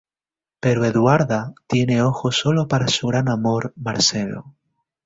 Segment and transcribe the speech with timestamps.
[0.61, 4.55] Pero Eduarda tiene ojos sólo para su gran amor, Marcelo.